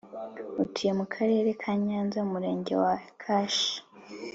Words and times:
utuye 0.63 0.91
mu 0.99 1.05
Karere 1.13 1.49
ka 1.61 1.71
NYANZA 1.79 2.17
Umurenge 2.27 2.73
wa 2.83 2.93
kashi 3.21 3.77